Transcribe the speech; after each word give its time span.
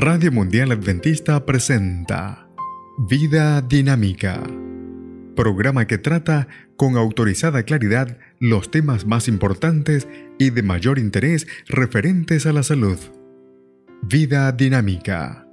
Radio 0.00 0.30
Mundial 0.30 0.70
Adventista 0.70 1.44
presenta 1.44 2.48
Vida 2.98 3.60
Dinámica, 3.62 4.40
programa 5.34 5.88
que 5.88 5.98
trata 5.98 6.46
con 6.76 6.96
autorizada 6.96 7.64
claridad 7.64 8.16
los 8.38 8.70
temas 8.70 9.06
más 9.06 9.26
importantes 9.26 10.06
y 10.38 10.50
de 10.50 10.62
mayor 10.62 11.00
interés 11.00 11.48
referentes 11.66 12.46
a 12.46 12.52
la 12.52 12.62
salud. 12.62 12.96
Vida 14.00 14.52
Dinámica, 14.52 15.48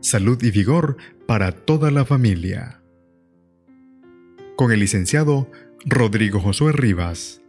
salud 0.00 0.42
y 0.42 0.50
vigor 0.50 0.96
para 1.28 1.52
toda 1.52 1.92
la 1.92 2.04
familia. 2.04 2.82
Con 4.56 4.72
el 4.72 4.80
licenciado 4.80 5.52
Rodrigo 5.86 6.40
Josué 6.40 6.72
Rivas. 6.72 7.42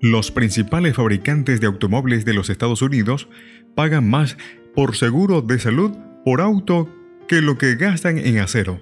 Los 0.00 0.30
principales 0.30 0.96
fabricantes 0.96 1.60
de 1.60 1.66
automóviles 1.66 2.24
de 2.24 2.32
los 2.32 2.48
Estados 2.48 2.80
Unidos 2.80 3.28
pagan 3.74 4.08
más 4.08 4.38
por 4.76 4.94
seguro 4.94 5.40
de 5.40 5.58
salud 5.58 5.92
por 6.22 6.42
auto 6.42 6.88
que 7.26 7.40
lo 7.40 7.56
que 7.56 7.76
gastan 7.76 8.18
en 8.18 8.38
acero. 8.38 8.80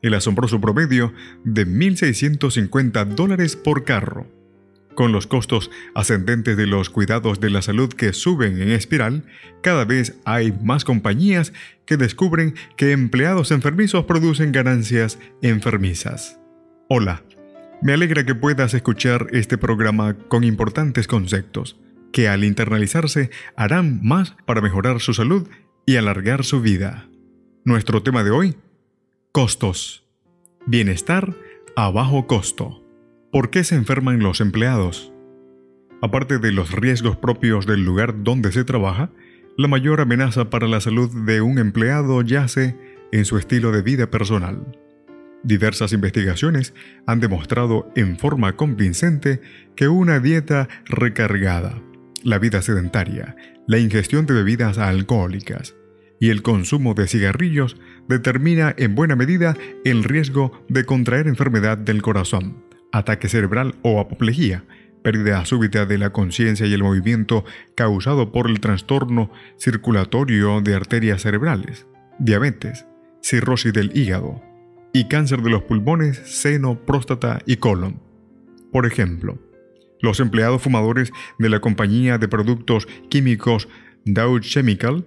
El 0.00 0.14
asombroso 0.14 0.60
promedio 0.62 1.12
de 1.44 1.66
1.650 1.66 3.04
dólares 3.14 3.54
por 3.54 3.84
carro. 3.84 4.26
Con 4.94 5.12
los 5.12 5.26
costos 5.26 5.70
ascendentes 5.94 6.56
de 6.56 6.66
los 6.66 6.88
cuidados 6.88 7.38
de 7.38 7.50
la 7.50 7.60
salud 7.60 7.92
que 7.92 8.14
suben 8.14 8.62
en 8.62 8.70
espiral, 8.70 9.24
cada 9.62 9.84
vez 9.84 10.18
hay 10.24 10.52
más 10.62 10.86
compañías 10.86 11.52
que 11.84 11.98
descubren 11.98 12.54
que 12.78 12.92
empleados 12.92 13.50
enfermizos 13.50 14.06
producen 14.06 14.52
ganancias 14.52 15.18
enfermizas. 15.42 16.40
Hola, 16.88 17.22
me 17.82 17.92
alegra 17.92 18.24
que 18.24 18.34
puedas 18.34 18.72
escuchar 18.72 19.26
este 19.32 19.58
programa 19.58 20.14
con 20.14 20.44
importantes 20.44 21.06
conceptos 21.06 21.76
que 22.16 22.30
al 22.30 22.44
internalizarse 22.44 23.28
harán 23.56 24.00
más 24.02 24.38
para 24.46 24.62
mejorar 24.62 25.00
su 25.00 25.12
salud 25.12 25.46
y 25.84 25.96
alargar 25.96 26.44
su 26.44 26.62
vida. 26.62 27.10
Nuestro 27.62 28.02
tema 28.02 28.24
de 28.24 28.30
hoy, 28.30 28.56
costos. 29.32 30.08
Bienestar 30.64 31.36
a 31.76 31.90
bajo 31.90 32.26
costo. 32.26 32.82
¿Por 33.30 33.50
qué 33.50 33.64
se 33.64 33.74
enferman 33.74 34.20
los 34.20 34.40
empleados? 34.40 35.12
Aparte 36.00 36.38
de 36.38 36.52
los 36.52 36.72
riesgos 36.72 37.18
propios 37.18 37.66
del 37.66 37.84
lugar 37.84 38.22
donde 38.22 38.50
se 38.50 38.64
trabaja, 38.64 39.10
la 39.58 39.68
mayor 39.68 40.00
amenaza 40.00 40.48
para 40.48 40.68
la 40.68 40.80
salud 40.80 41.10
de 41.26 41.42
un 41.42 41.58
empleado 41.58 42.22
yace 42.22 42.78
en 43.12 43.26
su 43.26 43.36
estilo 43.36 43.72
de 43.72 43.82
vida 43.82 44.10
personal. 44.10 44.74
Diversas 45.42 45.92
investigaciones 45.92 46.72
han 47.06 47.20
demostrado 47.20 47.92
en 47.94 48.18
forma 48.18 48.56
convincente 48.56 49.42
que 49.76 49.88
una 49.88 50.18
dieta 50.18 50.66
recargada, 50.86 51.82
la 52.26 52.40
vida 52.40 52.60
sedentaria, 52.60 53.36
la 53.68 53.78
ingestión 53.78 54.26
de 54.26 54.34
bebidas 54.34 54.78
alcohólicas 54.78 55.76
y 56.18 56.30
el 56.30 56.42
consumo 56.42 56.94
de 56.94 57.06
cigarrillos 57.06 57.76
determina 58.08 58.74
en 58.76 58.96
buena 58.96 59.14
medida 59.14 59.56
el 59.84 60.02
riesgo 60.02 60.64
de 60.68 60.84
contraer 60.84 61.28
enfermedad 61.28 61.78
del 61.78 62.02
corazón, 62.02 62.64
ataque 62.90 63.28
cerebral 63.28 63.76
o 63.82 64.00
apoplejía, 64.00 64.64
pérdida 65.04 65.44
súbita 65.44 65.86
de 65.86 65.98
la 65.98 66.10
conciencia 66.10 66.66
y 66.66 66.74
el 66.74 66.82
movimiento 66.82 67.44
causado 67.76 68.32
por 68.32 68.50
el 68.50 68.58
trastorno 68.58 69.30
circulatorio 69.56 70.60
de 70.62 70.74
arterias 70.74 71.22
cerebrales, 71.22 71.86
diabetes, 72.18 72.86
cirrosis 73.22 73.72
del 73.72 73.96
hígado 73.96 74.42
y 74.92 75.06
cáncer 75.06 75.42
de 75.42 75.50
los 75.50 75.62
pulmones, 75.62 76.20
seno, 76.24 76.84
próstata 76.86 77.40
y 77.46 77.58
colon. 77.58 78.00
Por 78.72 78.84
ejemplo, 78.84 79.38
los 80.00 80.20
empleados 80.20 80.62
fumadores 80.62 81.12
de 81.38 81.48
la 81.48 81.60
compañía 81.60 82.18
de 82.18 82.28
productos 82.28 82.86
químicos 83.08 83.68
Dow 84.04 84.38
Chemical, 84.40 85.04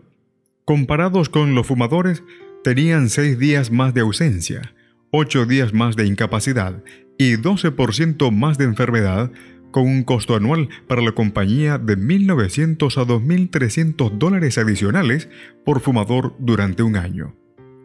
comparados 0.66 1.30
con 1.30 1.56
los 1.56 1.68
fumadores, 1.68 2.24
tenían 2.64 3.10
6 3.10 3.40
días 3.40 3.72
más 3.72 3.94
de 3.94 4.02
ausencia, 4.02 4.74
8 5.12 5.46
días 5.46 5.74
más 5.74 5.96
de 5.96 6.06
incapacidad 6.06 6.84
y 7.18 7.34
12% 7.34 8.32
más 8.32 8.58
de 8.58 8.66
enfermedad, 8.66 9.32
con 9.72 9.84
un 9.84 10.04
costo 10.04 10.36
anual 10.36 10.70
para 10.88 11.02
la 11.02 11.12
compañía 11.12 11.78
de 11.78 11.98
1.900 11.98 12.98
a 12.98 13.06
2.300 13.06 14.18
dólares 14.18 14.58
adicionales 14.58 15.30
por 15.64 15.80
fumador 15.80 16.36
durante 16.40 16.84
un 16.84 16.96
año. 16.96 17.36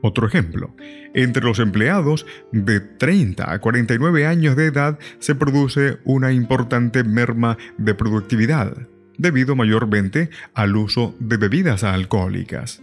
Otro 0.07 0.27
ejemplo, 0.27 0.77
entre 1.15 1.43
los 1.43 1.59
empleados 1.61 2.27
de 2.53 2.81
30 2.81 3.51
a 3.51 3.59
49 3.59 4.27
años 4.27 4.55
de 4.55 4.67
edad 4.67 4.99
se 5.19 5.35
produce 5.35 5.97
una 6.05 6.31
importante 6.31 7.05
merma 7.05 7.57
de 7.79 7.95
productividad, 7.95 8.87
debido 9.17 9.57
mayormente 9.57 10.29
al 10.53 10.77
uso 10.77 11.17
de 11.21 11.39
bebidas 11.39 11.85
alcohólicas. 11.85 12.83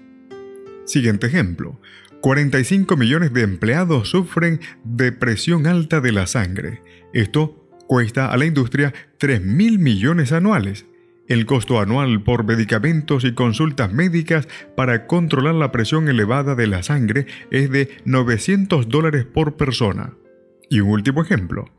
Siguiente 0.86 1.28
ejemplo, 1.28 1.80
45 2.22 2.98
millones 2.98 3.32
de 3.34 3.44
empleados 3.44 4.10
sufren 4.10 4.60
de 4.84 5.12
presión 5.12 5.68
alta 5.68 6.02
de 6.02 6.14
la 6.14 6.26
sangre. 6.26 6.82
Esto 7.14 7.70
cuesta 7.86 8.32
a 8.32 8.38
la 8.38 8.46
industria 8.46 8.96
3 9.20 9.44
mil 9.44 9.78
millones 9.78 10.32
anuales 10.32 10.88
el 11.32 11.46
costo 11.46 11.80
anual 11.80 12.22
por 12.24 12.44
medicamentos 12.44 13.24
y 13.24 13.34
consultas 13.34 13.94
médicas 13.94 14.50
para 14.76 15.08
controlar 15.08 15.56
la 15.56 15.72
presión 15.72 16.10
elevada 16.10 16.56
de 16.56 16.68
la 16.68 16.84
sangre 16.84 17.26
es 17.52 17.72
de 17.72 17.90
900 18.04 18.90
dólares 18.90 19.24
por 19.24 19.56
persona. 19.56 20.14
Y 20.70 20.82
un 20.82 20.90
último 20.90 21.22
ejemplo. 21.22 21.70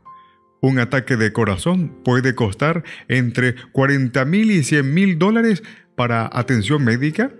Un 0.59 0.79
ataque 0.79 1.17
de 1.17 1.31
corazón 1.33 1.93
puede 2.03 2.33
costar 2.33 2.83
entre 3.07 3.53
40 3.73 4.25
mil 4.25 4.49
y 4.49 4.63
100 4.63 4.91
mil 4.91 5.19
dólares 5.19 5.61
para 5.95 6.27
atención 6.33 6.83
médica 6.83 7.31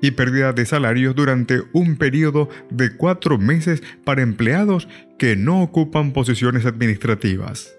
y 0.00 0.12
pérdida 0.12 0.54
de 0.54 0.64
salarios 0.64 1.14
durante 1.14 1.60
un 1.74 1.96
periodo 1.96 2.48
de 2.70 2.96
cuatro 2.96 3.36
meses 3.36 3.82
para 4.04 4.22
empleados 4.22 4.88
que 5.18 5.36
no 5.36 5.62
ocupan 5.62 6.14
posiciones 6.14 6.64
administrativas. 6.64 7.74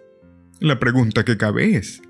La 0.60 0.80
pregunta 0.80 1.26
que 1.26 1.38
cabe 1.38 1.78
es, 1.78 2.04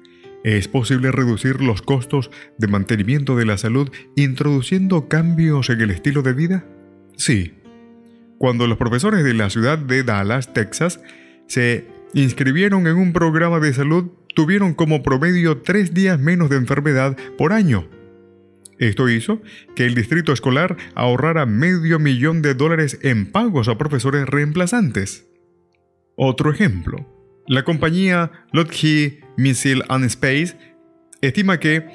¿Es 0.44 0.68
posible 0.68 1.12
reducir 1.12 1.62
los 1.62 1.82
costos 1.82 2.32
de 2.58 2.68
mantenimiento 2.68 3.36
de 3.36 3.46
la 3.46 3.58
salud 3.58 3.90
introduciendo 4.16 5.08
cambios 5.08 5.70
en 5.70 5.82
el 5.82 5.92
estilo 5.92 6.24
de 6.24 6.34
vida? 6.34 6.66
Sí. 7.16 7.54
Cuando 8.40 8.66
los 8.66 8.80
profesores 8.80 9.24
de 9.24 9.36
la 9.36 9.52
ciudad 9.52 9.78
de 9.78 10.04
Dallas, 10.04 10.52
Texas, 10.54 11.00
se 11.46 11.86
inscribieron 12.16 12.88
en 12.88 12.96
un 12.96 13.14
programa 13.14 13.60
de 13.60 13.72
salud, 13.72 14.10
tuvieron 14.34 14.74
como 14.74 15.04
promedio 15.04 15.60
tres 15.60 15.94
días 15.94 16.20
menos 16.20 16.50
de 16.50 16.58
enfermedad 16.58 17.16
por 17.38 17.54
año. 17.54 17.88
Esto 18.80 19.10
hizo 19.10 19.44
que 19.76 19.86
el 19.86 19.94
distrito 19.94 20.34
escolar 20.34 20.76
ahorrara 20.96 21.46
medio 21.46 22.00
millón 22.00 22.42
de 22.42 22.56
dólares 22.56 22.98
en 23.04 23.32
pagos 23.32 23.68
a 23.68 23.78
profesores 23.78 24.26
reemplazantes. 24.26 25.28
Otro 26.16 26.52
ejemplo. 26.52 27.08
La 27.48 27.64
compañía 27.64 28.32
Lockheed 28.54 29.21
Missile 29.38 29.84
and 29.90 30.06
Space 30.06 30.56
estima 31.22 31.60
que 31.60 31.86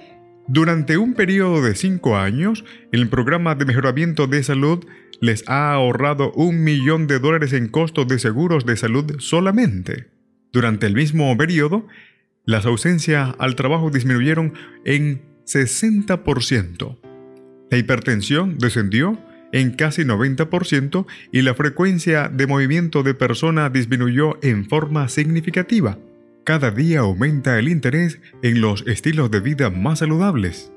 durante 0.49 0.97
un 0.97 1.15
periodo 1.15 1.61
de 1.63 1.75
cinco 1.75 2.17
años, 2.17 2.65
el 2.93 3.09
programa 3.09 3.57
de 3.57 3.65
mejoramiento 3.65 4.29
de 4.29 4.45
salud 4.45 4.85
les 5.21 5.43
ha 5.49 5.73
ahorrado 5.73 6.31
un 6.33 6.63
millón 6.63 7.09
de 7.09 7.19
dólares 7.19 7.53
en 7.53 7.69
costos 7.69 8.07
de 8.07 8.19
seguros 8.19 8.65
de 8.65 8.77
salud 8.77 9.17
solamente. 9.19 10.09
Durante 10.53 10.87
el 10.87 10.95
mismo 10.95 11.37
periodo, 11.37 11.89
las 12.45 12.65
ausencias 12.65 13.35
al 13.39 13.57
trabajo 13.57 13.91
disminuyeron 13.91 14.55
en 14.85 15.23
60%. 15.47 16.99
La 17.71 17.79
hipertensión 17.79 18.59
descendió 18.59 19.19
en 19.53 19.73
casi 19.73 20.03
90% 20.03 21.07
y 21.33 21.43
la 21.43 21.55
frecuencia 21.55 22.29
de 22.29 22.47
movimiento 22.47 23.03
de 23.03 23.15
persona 23.15 23.69
disminuyó 23.69 24.39
en 24.43 24.65
forma 24.65 25.09
significativa. 25.09 25.99
Cada 26.47 26.71
día 26.71 27.01
aumenta 27.01 27.59
el 27.59 27.69
interés 27.69 28.21
en 28.41 28.61
los 28.61 28.87
estilos 28.87 29.33
de 29.33 29.41
vida 29.41 29.69
más 29.69 29.99
saludables. 29.99 30.73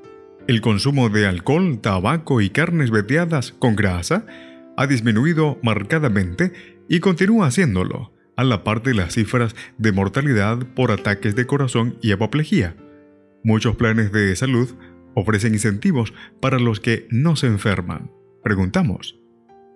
El 0.48 0.62
consumo 0.62 1.10
de 1.10 1.28
alcohol, 1.28 1.80
tabaco 1.80 2.40
y 2.40 2.50
carnes 2.50 2.90
veteadas 2.90 3.52
con 3.52 3.76
grasa 3.76 4.26
ha 4.76 4.88
disminuido 4.88 5.60
marcadamente 5.62 6.52
y 6.88 6.98
continúa 6.98 7.46
haciéndolo, 7.46 8.12
a 8.36 8.42
la 8.42 8.64
par 8.64 8.82
de 8.82 8.94
las 8.94 9.14
cifras 9.14 9.54
de 9.78 9.92
mortalidad 9.92 10.58
por 10.74 10.90
ataques 10.90 11.36
de 11.36 11.46
corazón 11.46 11.98
y 12.02 12.10
apoplejía. 12.10 12.74
Muchos 13.44 13.76
planes 13.76 14.10
de 14.10 14.34
salud 14.34 14.74
ofrecen 15.14 15.52
incentivos 15.52 16.12
para 16.40 16.58
los 16.58 16.80
que 16.80 17.06
no 17.10 17.36
se 17.36 17.46
enferman. 17.46 18.10
Preguntamos, 18.42 19.20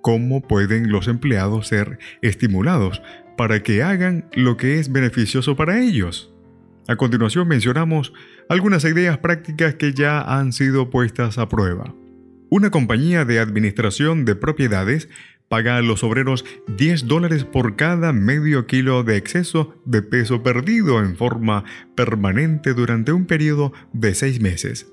¿cómo 0.03 0.43
pueden 0.43 0.91
los 0.91 1.07
empleados 1.07 1.69
ser 1.69 2.01
estimulados 2.21 3.01
para 3.37 3.63
que 3.63 3.83
hagan 3.83 4.29
lo 4.35 4.57
que 4.57 4.79
es 4.79 4.93
beneficioso 4.93 5.57
para 5.57 5.81
ellos? 5.81 6.33
A 6.87 6.97
continuación 6.97 7.49
mencionamos 7.49 8.13
algunas 8.49 8.85
ideas 8.85 9.19
prácticas 9.19 9.75
que 9.75 9.95
ya 9.95 10.21
han 10.21 10.53
sido 10.53 10.91
puestas 10.91 11.39
a 11.39 11.49
prueba. 11.49 11.95
Una 12.51 12.71
compañía 12.71 13.25
de 13.25 13.41
administración 13.41 14.25
de 14.25 14.37
propiedades 14.37 15.09
paga 15.49 15.77
a 15.77 15.83
los 15.83 16.05
obreros 16.05 16.45
10 16.77 17.07
dólares 17.07 17.45
por 17.45 17.77
cada 17.77 18.13
medio 18.13 18.67
kilo 18.67 19.03
de 19.03 19.17
exceso 19.17 19.75
de 19.85 20.03
peso 20.03 20.43
perdido 20.43 21.01
en 21.01 21.17
forma 21.17 21.65
permanente 21.95 22.75
durante 22.75 23.13
un 23.13 23.27
periodo 23.27 23.73
de 23.93 24.15
seis 24.15 24.41
meses 24.41 24.87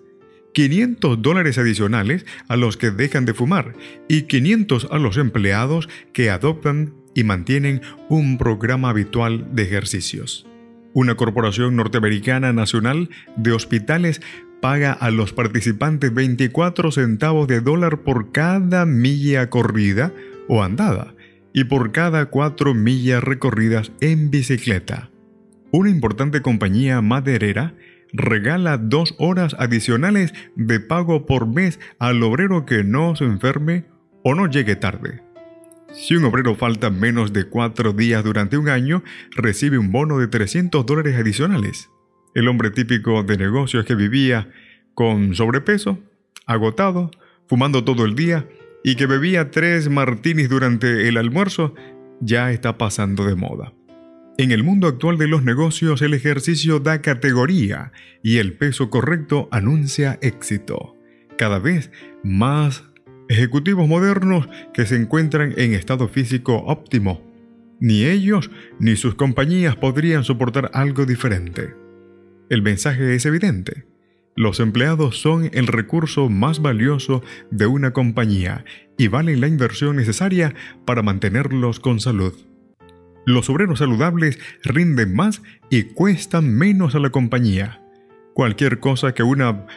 500 0.53 1.21
dólares 1.21 1.57
adicionales 1.57 2.25
a 2.47 2.57
los 2.57 2.77
que 2.77 2.91
dejan 2.91 3.25
de 3.25 3.33
fumar 3.33 3.73
y 4.07 4.23
500 4.23 4.87
a 4.91 4.97
los 4.97 5.17
empleados 5.17 5.87
que 6.13 6.29
adoptan 6.29 6.93
y 7.13 7.23
mantienen 7.23 7.81
un 8.09 8.37
programa 8.37 8.89
habitual 8.89 9.47
de 9.53 9.63
ejercicios. 9.63 10.47
Una 10.93 11.15
corporación 11.15 11.75
norteamericana 11.75 12.53
nacional 12.53 13.09
de 13.37 13.53
hospitales 13.53 14.21
paga 14.61 14.91
a 14.91 15.09
los 15.09 15.33
participantes 15.33 16.13
24 16.13 16.91
centavos 16.91 17.47
de 17.47 17.61
dólar 17.61 18.01
por 18.01 18.31
cada 18.31 18.85
milla 18.85 19.49
corrida 19.49 20.13
o 20.47 20.63
andada 20.63 21.15
y 21.53 21.65
por 21.65 21.91
cada 21.91 22.27
4 22.27 22.73
millas 22.73 23.23
recorridas 23.23 23.91
en 24.01 24.29
bicicleta. 24.29 25.09
Una 25.71 25.89
importante 25.89 26.41
compañía 26.41 27.01
maderera 27.01 27.73
regala 28.13 28.77
dos 28.77 29.15
horas 29.17 29.55
adicionales 29.57 30.33
de 30.55 30.79
pago 30.79 31.25
por 31.25 31.47
mes 31.47 31.79
al 31.97 32.21
obrero 32.23 32.65
que 32.65 32.83
no 32.83 33.15
se 33.15 33.23
enferme 33.23 33.85
o 34.23 34.35
no 34.35 34.47
llegue 34.47 34.75
tarde. 34.75 35.21
Si 35.93 36.15
un 36.15 36.23
obrero 36.23 36.55
falta 36.55 36.89
menos 36.89 37.33
de 37.33 37.45
cuatro 37.45 37.91
días 37.91 38.23
durante 38.23 38.57
un 38.57 38.69
año, 38.69 39.03
recibe 39.31 39.77
un 39.77 39.91
bono 39.91 40.19
de 40.19 40.27
300 40.27 40.85
dólares 40.85 41.17
adicionales. 41.17 41.89
El 42.33 42.47
hombre 42.47 42.71
típico 42.71 43.23
de 43.23 43.37
negocios 43.37 43.83
que 43.83 43.95
vivía 43.95 44.49
con 44.93 45.35
sobrepeso, 45.35 45.99
agotado, 46.45 47.11
fumando 47.47 47.83
todo 47.83 48.05
el 48.05 48.15
día 48.15 48.47
y 48.85 48.95
que 48.95 49.05
bebía 49.05 49.51
tres 49.51 49.89
martinis 49.89 50.49
durante 50.49 51.09
el 51.09 51.17
almuerzo, 51.17 51.75
ya 52.21 52.51
está 52.51 52.77
pasando 52.77 53.25
de 53.25 53.35
moda. 53.35 53.73
En 54.37 54.51
el 54.51 54.63
mundo 54.63 54.87
actual 54.87 55.17
de 55.17 55.27
los 55.27 55.43
negocios 55.43 56.01
el 56.01 56.13
ejercicio 56.13 56.79
da 56.79 57.01
categoría 57.01 57.91
y 58.23 58.37
el 58.37 58.53
peso 58.53 58.89
correcto 58.89 59.49
anuncia 59.51 60.17
éxito. 60.21 60.95
Cada 61.37 61.59
vez 61.59 61.91
más 62.23 62.85
ejecutivos 63.31 63.87
modernos 63.87 64.49
que 64.73 64.85
se 64.85 64.97
encuentran 64.97 65.53
en 65.55 65.73
estado 65.73 66.09
físico 66.09 66.57
óptimo. 66.57 67.21
Ni 67.79 68.03
ellos 68.03 68.51
ni 68.77 68.97
sus 68.97 69.15
compañías 69.15 69.77
podrían 69.77 70.25
soportar 70.25 70.69
algo 70.73 71.05
diferente. 71.05 71.73
El 72.49 72.61
mensaje 72.61 73.15
es 73.15 73.25
evidente. 73.25 73.85
Los 74.35 74.59
empleados 74.59 75.21
son 75.21 75.49
el 75.53 75.67
recurso 75.67 76.29
más 76.29 76.61
valioso 76.61 77.23
de 77.51 77.67
una 77.67 77.91
compañía 77.91 78.65
y 78.97 79.07
valen 79.07 79.39
la 79.39 79.47
inversión 79.47 79.95
necesaria 79.95 80.53
para 80.85 81.01
mantenerlos 81.01 81.79
con 81.79 82.01
salud. 82.01 82.33
Los 83.25 83.49
obreros 83.49 83.79
saludables 83.79 84.39
rinden 84.63 85.15
más 85.15 85.41
y 85.69 85.83
cuestan 85.83 86.53
menos 86.53 86.95
a 86.95 86.99
la 86.99 87.11
compañía. 87.11 87.81
Cualquier 88.33 88.79
cosa 88.79 89.13
que 89.13 89.23
una 89.23 89.67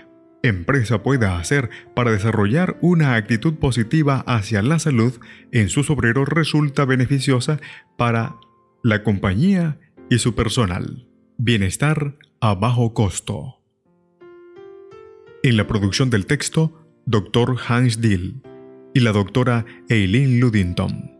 empresa 0.44 1.02
pueda 1.02 1.38
hacer 1.38 1.70
para 1.94 2.12
desarrollar 2.12 2.76
una 2.82 3.14
actitud 3.14 3.54
positiva 3.54 4.22
hacia 4.26 4.62
la 4.62 4.78
salud 4.78 5.14
en 5.52 5.68
sus 5.68 5.90
obreros 5.90 6.28
resulta 6.28 6.84
beneficiosa 6.84 7.60
para 7.96 8.36
la 8.82 9.02
compañía 9.02 9.78
y 10.10 10.18
su 10.18 10.34
personal. 10.34 11.08
Bienestar 11.38 12.18
a 12.40 12.54
bajo 12.54 12.92
costo. 12.92 13.60
En 15.42 15.56
la 15.56 15.66
producción 15.66 16.10
del 16.10 16.26
texto, 16.26 16.86
Dr. 17.06 17.56
Hans 17.66 18.00
Dill 18.00 18.42
y 18.92 19.00
la 19.00 19.12
doctora 19.12 19.64
Eileen 19.88 20.40
Ludington. 20.40 21.10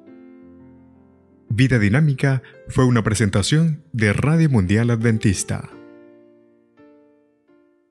Vida 1.49 1.79
Dinámica 1.79 2.43
fue 2.69 2.85
una 2.85 3.03
presentación 3.03 3.85
de 3.93 4.12
Radio 4.12 4.50
Mundial 4.50 4.91
Adventista 4.91 5.71